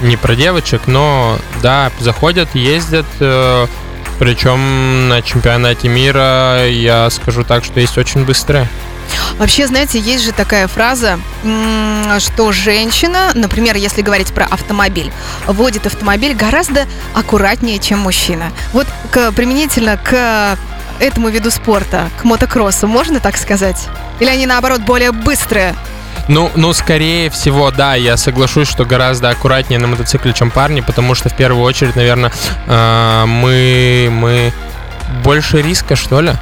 не 0.00 0.16
про 0.16 0.34
девочек, 0.34 0.82
но 0.86 1.38
да, 1.62 1.90
заходят, 2.00 2.54
ездят, 2.54 3.06
э, 3.20 3.66
причем 4.18 5.08
на 5.08 5.22
чемпионате 5.22 5.88
мира 5.88 6.66
я 6.68 7.10
скажу 7.10 7.44
так, 7.44 7.64
что 7.64 7.80
есть 7.80 7.98
очень 7.98 8.24
быстрые. 8.24 8.68
Вообще, 9.38 9.66
знаете, 9.66 9.98
есть 9.98 10.24
же 10.24 10.32
такая 10.32 10.68
фраза, 10.68 11.18
что 12.18 12.52
женщина, 12.52 13.32
например, 13.34 13.76
если 13.76 14.02
говорить 14.02 14.32
про 14.32 14.46
автомобиль, 14.46 15.12
водит 15.46 15.86
автомобиль 15.86 16.34
гораздо 16.34 16.86
аккуратнее, 17.14 17.78
чем 17.78 18.00
мужчина. 18.00 18.52
Вот 18.72 18.86
к, 19.10 19.32
применительно 19.32 19.96
к 19.96 20.56
этому 21.00 21.28
виду 21.28 21.50
спорта, 21.50 22.10
к 22.20 22.24
мотокроссу, 22.24 22.86
можно 22.86 23.20
так 23.20 23.36
сказать? 23.36 23.88
Или 24.20 24.30
они, 24.30 24.46
наоборот, 24.46 24.82
более 24.82 25.12
быстрые? 25.12 25.74
Ну, 26.28 26.50
ну, 26.54 26.72
скорее 26.72 27.30
всего, 27.30 27.70
да, 27.70 27.94
я 27.94 28.16
соглашусь, 28.16 28.68
что 28.68 28.84
гораздо 28.84 29.30
аккуратнее 29.30 29.78
на 29.78 29.86
мотоцикле, 29.86 30.32
чем 30.32 30.50
парни, 30.50 30.80
потому 30.80 31.14
что 31.14 31.28
в 31.28 31.36
первую 31.36 31.64
очередь, 31.64 31.96
наверное, 31.96 32.32
э, 32.66 33.24
мы, 33.26 34.08
мы 34.10 34.52
больше 35.22 35.62
риска, 35.62 35.96
что 35.96 36.20
ли? 36.20 36.32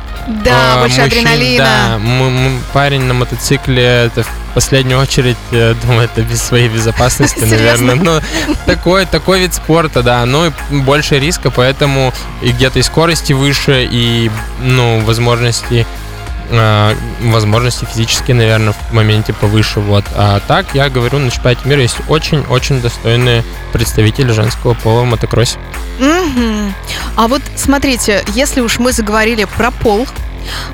Да, 0.45 0.75
а, 0.75 0.81
больше 0.81 1.01
мужчин, 1.01 1.27
адреналина. 1.27 1.65
Да, 1.65 1.99
мы, 1.99 2.31
мы, 2.31 2.61
парень 2.73 3.03
на 3.03 3.15
мотоцикле, 3.15 3.83
это 3.83 4.23
в 4.23 4.55
последнюю 4.55 5.01
очередь, 5.01 5.37
я 5.51 5.75
думаю, 5.75 6.05
это 6.05 6.23
без 6.23 6.41
своей 6.41 6.69
безопасности, 6.69 7.41
наверное. 7.45 7.97
Но 7.97 8.21
такой, 8.67 9.07
такой 9.07 9.41
вид 9.41 9.55
спорта, 9.55 10.03
да, 10.03 10.25
ну 10.25 10.47
и 10.47 10.51
больше 10.71 11.19
риска, 11.19 11.51
поэтому 11.51 12.13
и 12.41 12.53
где-то 12.53 12.79
и 12.79 12.83
скорости 12.83 13.33
выше, 13.33 13.87
и, 13.91 14.31
ну, 14.61 15.01
возможности 15.01 15.87
э, 16.61 16.95
возможности 17.21 17.85
физические, 17.85 18.37
наверное, 18.37 18.73
в 18.73 18.93
моменте 18.93 19.33
повыше. 19.33 19.81
Вот. 19.81 20.05
А 20.15 20.41
так, 20.41 20.67
я 20.75 20.89
говорю, 20.89 21.19
на 21.19 21.31
чемпионате 21.31 21.69
мира 21.69 21.83
есть 21.83 21.97
очень-очень 22.09 22.81
достойные 22.81 23.45
представители 23.73 24.33
женского 24.33 24.75
пола 24.75 25.03
в 25.03 25.07
мотокроссе. 25.07 25.59
Угу. 25.99 26.73
А 27.17 27.29
вот 27.29 27.43
смотрите, 27.57 28.25
если 28.35 28.61
уж 28.61 28.79
мы 28.79 28.93
заговорили 28.93 29.45
про 29.45 29.71
пол, 29.71 30.07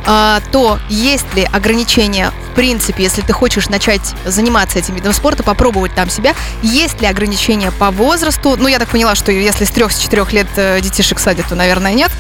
а, 0.07 0.41
то 0.51 0.79
есть 0.89 1.35
ли 1.35 1.45
ограничения, 1.45 2.33
в 2.51 2.55
принципе, 2.55 3.03
если 3.03 3.23
ты 3.23 3.33
хочешь 3.33 3.69
начать 3.69 4.15
заниматься 4.25 4.79
этим 4.79 4.95
видом 4.95 5.13
спорта, 5.13 5.43
попробовать 5.43 5.95
там 5.95 6.11
себя, 6.11 6.35
есть 6.63 7.01
ли 7.01 7.07
ограничения 7.07 7.71
по 7.71 7.91
возрасту? 7.91 8.57
Ну, 8.57 8.69
я 8.69 8.79
так 8.79 8.89
поняла, 8.89 9.15
что 9.15 9.33
если 9.33 9.65
с 9.65 9.71
трех, 9.71 9.93
с 9.93 9.99
четырех 9.99 10.33
лет 10.33 10.49
э, 10.57 10.81
детишек 10.81 11.19
садят, 11.19 11.47
то, 11.49 11.55
наверное, 11.55 11.93
нет. 11.93 12.11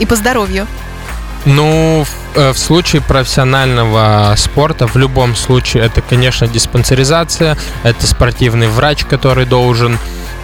И 0.00 0.06
по 0.06 0.16
здоровью. 0.16 0.66
Ну, 1.44 2.04
в, 2.04 2.38
э, 2.38 2.52
в 2.52 2.58
случае 2.58 3.02
профессионального 3.02 4.32
спорта, 4.36 4.86
в 4.86 4.96
любом 4.96 5.34
случае, 5.34 5.84
это, 5.84 6.00
конечно, 6.00 6.46
диспансеризация, 6.46 7.56
это 7.82 8.06
спортивный 8.06 8.68
врач, 8.68 9.04
который 9.04 9.44
должен 9.44 9.98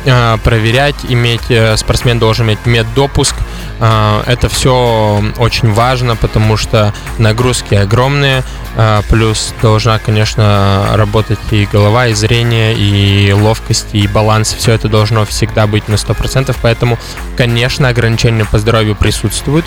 э, 0.05 0.39
проверять, 0.43 0.97
иметь, 1.09 1.51
э, 1.51 1.77
спортсмен 1.77 2.19
должен 2.19 2.47
иметь 2.47 2.67
меддопуск. 2.67 3.37
Э, 3.79 4.23
это 4.27 4.49
все 4.49 5.23
очень 5.39 5.73
важно, 5.73 6.17
потому 6.17 6.57
что 6.57 6.93
нагрузки 7.19 7.77
огромные, 7.77 8.43
э, 8.75 9.03
плюс 9.09 9.55
должна, 9.63 10.01
конечно, 10.01 10.89
работать 10.95 11.39
и 11.53 11.69
голова, 11.71 12.09
и 12.09 12.15
зрение, 12.15 12.75
и 12.75 13.33
ловкость, 13.33 13.89
и 13.93 14.09
баланс. 14.09 14.53
Все 14.53 14.73
это 14.73 14.89
должно 14.89 15.25
всегда 15.27 15.69
быть 15.69 15.87
на 15.87 15.95
100%, 15.95 16.57
поэтому, 16.61 16.99
конечно, 17.37 17.87
ограничения 17.87 18.45
по 18.45 18.59
здоровью 18.59 18.97
присутствуют. 18.97 19.65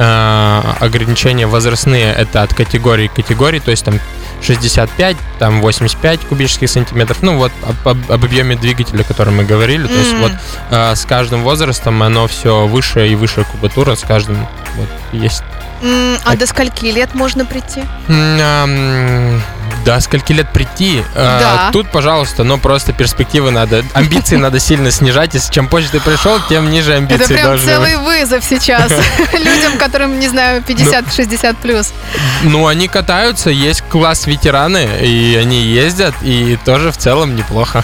Э, 0.00 0.62
ограничения 0.78 1.48
возрастные 1.48 2.14
это 2.14 2.42
от 2.42 2.54
категории 2.54 3.08
к 3.08 3.14
категории, 3.14 3.58
то 3.58 3.72
есть 3.72 3.84
там 3.84 3.98
65, 4.40 5.16
там 5.40 5.60
85 5.60 6.20
кубических 6.20 6.70
сантиметров. 6.70 7.18
Ну 7.20 7.36
вот 7.36 7.50
об, 7.66 7.88
об, 7.88 8.12
об 8.12 8.24
объеме 8.24 8.54
двигателя, 8.54 9.00
о 9.00 9.04
котором 9.04 9.38
мы 9.38 9.44
говорили. 9.44 9.86
Mm-hmm. 9.86 9.92
То 9.92 9.98
есть 9.98 10.14
вот 10.20 10.32
э, 10.70 10.94
с 10.94 11.04
каждым 11.04 11.42
возрастом 11.42 12.00
оно 12.04 12.28
все 12.28 12.68
выше 12.68 13.08
и 13.08 13.16
выше 13.16 13.44
кубатура, 13.50 13.96
с 13.96 14.02
каждым 14.02 14.46
вот 14.76 14.88
есть. 15.10 15.42
Mm, 15.82 16.20
а, 16.24 16.32
а 16.32 16.36
до 16.36 16.46
скольки 16.46 16.86
лет 16.86 17.16
можно 17.16 17.44
прийти? 17.44 17.82
Mm, 18.06 19.40
до 19.88 19.98
скольки 20.00 20.34
лет 20.34 20.52
прийти. 20.52 21.02
А, 21.14 21.40
да. 21.40 21.72
Тут, 21.72 21.90
пожалуйста, 21.90 22.44
но 22.44 22.58
просто 22.58 22.92
перспективы 22.92 23.50
надо, 23.50 23.82
амбиции 23.94 24.36
надо 24.46 24.60
сильно 24.60 24.90
снижать. 24.90 25.32
Если 25.32 25.50
чем 25.50 25.66
позже 25.66 25.88
ты 25.90 25.98
пришел, 25.98 26.38
тем 26.46 26.70
ниже 26.70 26.92
амбиции 26.92 27.24
Это 27.24 27.34
прям 27.34 27.58
целый 27.58 27.96
вызов 27.96 28.44
сейчас 28.44 28.92
людям, 29.32 29.78
которым, 29.78 30.18
не 30.20 30.28
знаю, 30.28 30.62
50-60 30.62 31.56
плюс. 31.62 31.94
Ну, 32.42 32.66
они 32.66 32.86
катаются, 32.86 33.48
есть 33.48 33.80
класс 33.88 34.26
ветераны, 34.26 34.86
и 35.00 35.34
они 35.36 35.62
ездят, 35.62 36.14
и 36.20 36.58
тоже 36.66 36.92
в 36.92 36.98
целом 36.98 37.34
неплохо. 37.34 37.82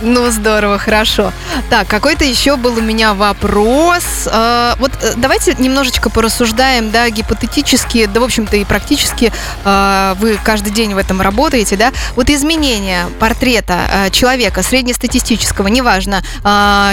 Ну, 0.00 0.30
здорово, 0.30 0.78
хорошо. 0.78 1.32
Так, 1.70 1.88
какой-то 1.88 2.24
еще 2.24 2.56
был 2.56 2.78
у 2.78 2.80
меня 2.80 3.14
вопрос. 3.14 4.28
А, 4.30 4.76
вот 4.78 4.92
э, 5.02 5.14
давайте 5.16 5.54
немножечко 5.58 6.08
порассуждаем, 6.08 6.90
да, 6.90 7.10
гипотетически, 7.10 8.06
да, 8.06 8.20
в 8.20 8.24
общем-то, 8.24 8.56
и 8.56 8.64
практически 8.64 9.32
а, 9.64 10.14
вы 10.14 10.38
каждый 10.42 10.72
день 10.72 10.94
в 10.94 10.98
этом 10.98 11.20
работаете, 11.20 11.76
да. 11.76 11.92
Вот 12.14 12.30
изменение 12.30 13.06
портрета 13.18 13.80
а, 13.90 14.10
человека 14.10 14.62
среднестатистического, 14.62 15.66
неважно, 15.66 16.22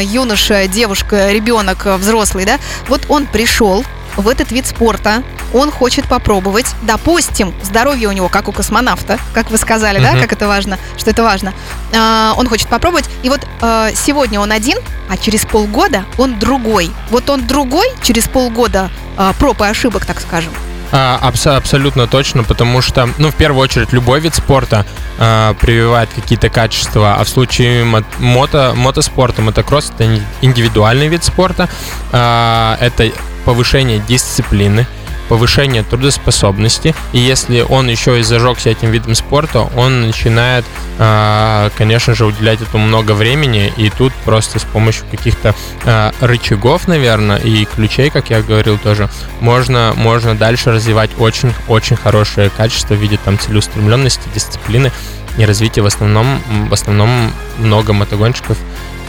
юноша, 0.02 0.68
девушка, 0.68 1.32
ребенок, 1.32 1.86
взрослый, 1.86 2.46
да, 2.46 2.58
вот 2.88 3.06
он 3.10 3.28
пришел, 3.28 3.86
в 4.18 4.28
этот 4.28 4.52
вид 4.52 4.66
спорта, 4.66 5.24
он 5.54 5.72
хочет 5.72 6.06
попробовать, 6.06 6.68
допустим, 6.84 7.54
здоровье 7.64 8.08
у 8.08 8.12
него, 8.12 8.30
как 8.30 8.48
у 8.48 8.52
космонавта, 8.52 9.20
как 9.34 9.52
вы 9.52 9.58
сказали, 9.58 10.00
uh-huh. 10.00 10.14
да, 10.14 10.22
как 10.22 10.34
это 10.34 10.48
важно, 10.48 10.78
что 10.98 11.10
это 11.10 11.24
важно. 11.24 11.54
А, 11.96 12.34
он 12.38 12.48
хочет 12.48 12.68
попробовать, 12.68 13.06
и 13.24 13.30
вот 13.30 13.42
а, 13.62 13.90
сегодня 13.94 14.40
он 14.40 14.52
один, 14.52 14.78
а 15.10 15.18
через 15.18 15.46
полгода 15.46 16.06
он 16.18 16.40
другой. 16.40 16.92
Вот 17.10 17.30
он 17.30 17.46
другой 17.46 17.88
через 18.02 18.28
полгода 18.28 18.90
а, 19.18 19.34
проб 19.34 19.62
и 19.62 19.66
ошибок, 19.66 20.06
так 20.06 20.20
скажем. 20.20 20.52
А, 20.92 21.20
абс- 21.22 21.48
абсолютно 21.48 22.08
точно, 22.08 22.44
потому 22.44 22.82
что, 22.82 23.10
ну, 23.18 23.30
в 23.30 23.36
первую 23.36 23.64
очередь, 23.64 23.92
любой 23.92 24.20
вид 24.20 24.36
спорта 24.36 24.86
а, 25.20 25.54
прививает 25.56 26.10
какие-то 26.14 26.50
качества, 26.50 27.16
а 27.16 27.24
в 27.24 27.30
случае 27.30 27.84
мото, 28.20 28.74
мотоспорта, 28.76 29.42
мотокросс 29.42 29.92
это 29.92 30.22
индивидуальный 30.42 31.08
вид 31.08 31.24
спорта, 31.24 31.70
а, 32.12 32.78
это 32.80 33.12
повышение 33.46 34.00
дисциплины, 34.00 34.86
повышение 35.30 35.84
трудоспособности. 35.84 36.94
И 37.14 37.20
если 37.20 37.62
он 37.62 37.90
еще 37.90 38.20
и 38.20 38.24
зажегся 38.24 38.70
этим 38.70 38.92
видом 38.92 39.16
спорта, 39.16 39.62
он 39.76 40.08
начинает, 40.08 40.66
а, 41.00 41.70
конечно 41.78 42.14
же, 42.14 42.26
уделять 42.26 42.62
этому 42.62 42.86
много 42.86 43.14
времени. 43.14 43.74
И 43.78 43.90
тут 43.90 44.14
просто 44.26 44.60
с 44.60 44.64
помощью 44.64 45.06
каких-то 45.10 45.56
а, 45.86 46.14
рычагов, 46.22 46.88
наверное, 46.88 47.38
и 47.38 47.66
ключей, 47.66 48.10
как 48.10 48.30
я 48.30 48.42
говорил 48.42 48.78
тоже, 48.78 49.10
можно, 49.40 49.94
можно 49.96 50.36
дальше 50.36 50.72
развивать 50.72 51.12
очень-очень 51.18 51.96
хорошие 51.96 52.50
качества 52.50 52.94
в 52.94 52.98
виде 52.98 53.18
там 53.24 53.40
целеустремленности, 53.40 54.28
дисциплины 54.34 54.92
и 55.38 55.46
развития 55.46 55.82
в 55.82 55.86
основном, 55.86 56.42
в 56.70 56.74
основном 56.74 57.32
много 57.58 57.92
мотогонщиков 57.94 58.58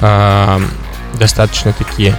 э, 0.01 0.61
достаточно 1.14 1.72
такие 1.72 2.18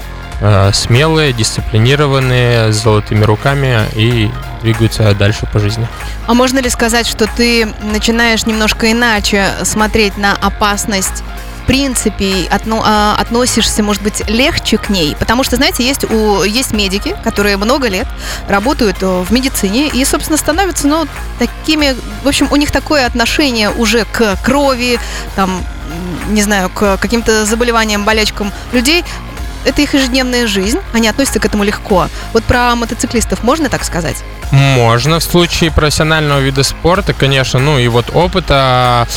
смелые, 0.73 1.33
дисциплинированные, 1.33 2.71
с 2.71 2.83
золотыми 2.83 3.23
руками 3.23 3.79
и 3.95 4.29
двигаются 4.61 5.13
дальше 5.13 5.47
по 5.51 5.59
жизни. 5.59 5.87
А 6.25 6.33
можно 6.33 6.59
ли 6.59 6.69
сказать, 6.69 7.07
что 7.07 7.27
ты 7.27 7.67
начинаешь 7.81 8.45
немножко 8.45 8.91
иначе 8.91 9.49
смотреть 9.63 10.17
на 10.17 10.33
опасность 10.33 11.23
в 11.63 11.67
принципе 11.67 12.47
отно, 12.49 12.81
а, 12.85 13.17
относишься, 13.19 13.83
может 13.83 14.01
быть, 14.01 14.27
легче 14.29 14.77
к 14.77 14.89
ней? 14.89 15.15
Потому 15.19 15.43
что, 15.43 15.57
знаете, 15.57 15.85
есть, 15.85 16.09
у, 16.09 16.43
есть 16.43 16.71
медики, 16.71 17.15
которые 17.23 17.57
много 17.57 17.89
лет 17.89 18.07
работают 18.47 18.97
э, 19.01 19.05
в 19.05 19.31
медицине 19.33 19.89
и, 19.89 20.05
собственно, 20.05 20.37
становятся, 20.37 20.87
ну, 20.87 21.07
такими, 21.39 21.93
в 22.23 22.27
общем, 22.27 22.47
у 22.51 22.55
них 22.55 22.71
такое 22.71 23.05
отношение 23.05 23.69
уже 23.69 24.05
к 24.05 24.37
крови, 24.43 24.97
там, 25.35 25.61
не 26.29 26.41
знаю, 26.41 26.69
к 26.69 26.97
каким-то 26.97 27.45
заболеваниям, 27.45 28.05
болячкам 28.05 28.53
людей, 28.71 29.03
это 29.67 29.81
их 29.81 29.93
ежедневная 29.93 30.47
жизнь, 30.47 30.79
они 30.93 31.07
относятся 31.07 31.39
к 31.39 31.45
этому 31.45 31.63
легко. 31.63 32.07
Вот 32.33 32.43
про 32.45 32.75
мотоциклистов 32.75 33.43
можно 33.43 33.69
так 33.69 33.83
сказать? 33.83 34.23
Можно. 34.51 35.19
В 35.19 35.23
случае 35.23 35.71
профессионального 35.71 36.39
вида 36.39 36.63
спорта, 36.63 37.13
конечно, 37.13 37.59
ну 37.59 37.77
и 37.77 37.87
вот 37.87 38.15
опыта 38.15 39.07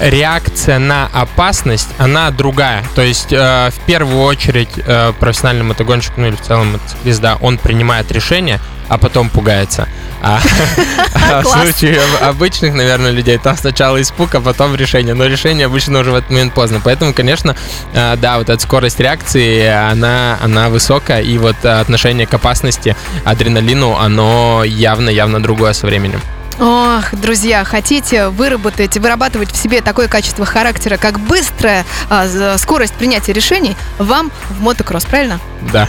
реакция 0.00 0.78
на 0.78 1.08
опасность, 1.12 1.88
она 1.98 2.30
другая. 2.30 2.84
То 2.94 3.02
есть, 3.02 3.32
э, 3.32 3.70
в 3.70 3.80
первую 3.86 4.22
очередь, 4.22 4.70
э, 4.76 5.12
профессиональный 5.18 5.64
мотогонщик, 5.64 6.12
ну 6.16 6.26
или 6.26 6.36
в 6.36 6.42
целом 6.42 6.72
мотоциклист, 6.72 7.20
да, 7.20 7.36
он 7.40 7.58
принимает 7.58 8.12
решение, 8.12 8.60
а 8.88 8.98
потом 8.98 9.30
пугается. 9.30 9.88
А, 10.22 10.40
а 11.30 11.42
в 11.42 11.46
случае 11.46 12.00
обычных, 12.20 12.74
наверное, 12.74 13.10
людей, 13.10 13.38
там 13.38 13.56
сначала 13.56 14.00
испуг, 14.00 14.34
а 14.34 14.40
потом 14.40 14.74
решение. 14.74 15.14
Но 15.14 15.26
решение 15.26 15.66
обычно 15.66 16.00
уже 16.00 16.10
в 16.10 16.14
этот 16.14 16.30
момент 16.30 16.54
поздно. 16.54 16.80
Поэтому, 16.82 17.12
конечно, 17.12 17.56
э, 17.92 18.16
да, 18.16 18.38
вот 18.38 18.48
эта 18.48 18.62
скорость 18.62 19.00
реакции, 19.00 19.66
она, 19.66 20.38
она 20.42 20.68
высокая, 20.68 21.22
и 21.22 21.38
вот 21.38 21.64
отношение 21.64 22.26
к 22.26 22.34
опасности, 22.34 22.96
адреналину, 23.24 23.96
оно 23.96 24.64
явно-явно 24.64 25.42
другое 25.42 25.72
со 25.72 25.86
временем. 25.86 26.20
Ох, 26.60 27.14
друзья, 27.14 27.62
хотите 27.62 28.28
выработать, 28.28 28.96
вырабатывать 28.96 29.52
в 29.52 29.56
себе 29.56 29.80
такое 29.80 30.08
качество 30.08 30.44
характера, 30.44 30.96
как 30.96 31.20
быстрая 31.20 31.84
а, 32.10 32.58
скорость 32.58 32.94
принятия 32.94 33.32
решений, 33.32 33.76
вам 33.98 34.32
в 34.50 34.60
мотокросс, 34.60 35.04
правильно? 35.04 35.38
Да. 35.72 35.88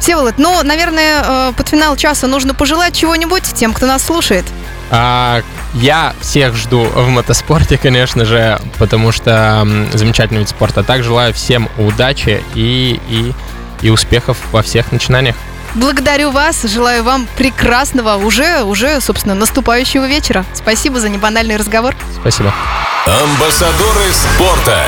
Всеволод, 0.00 0.34
ну, 0.38 0.62
наверное, 0.62 1.22
э, 1.24 1.52
под 1.56 1.68
финал 1.68 1.96
часа 1.96 2.26
нужно 2.26 2.54
пожелать 2.54 2.94
чего-нибудь 2.94 3.42
тем, 3.54 3.72
кто 3.72 3.86
нас 3.86 4.04
слушает. 4.04 4.44
А, 4.90 5.42
я 5.74 6.14
всех 6.20 6.54
жду 6.54 6.84
в 6.84 7.08
мотоспорте, 7.08 7.76
конечно 7.76 8.24
же, 8.24 8.60
потому 8.78 9.12
что 9.12 9.66
замечательный 9.92 10.40
вид 10.40 10.48
спорта. 10.48 10.82
Так 10.82 11.02
желаю 11.02 11.34
всем 11.34 11.68
удачи 11.76 12.42
и, 12.54 13.00
и, 13.08 13.32
и 13.82 13.90
успехов 13.90 14.38
во 14.52 14.62
всех 14.62 14.92
начинаниях. 14.92 15.36
Благодарю 15.74 16.30
вас, 16.30 16.62
желаю 16.62 17.02
вам 17.04 17.28
прекрасного, 17.36 18.16
уже, 18.16 18.62
уже, 18.62 19.00
собственно, 19.00 19.34
наступающего 19.34 20.06
вечера. 20.06 20.44
Спасибо 20.54 21.00
за 21.00 21.10
небанальный 21.10 21.56
разговор. 21.56 21.94
Спасибо. 22.18 22.54
Амбассадоры 23.06 24.12
спорта. 24.12 24.86